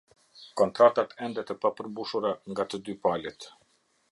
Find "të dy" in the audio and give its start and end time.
2.73-2.97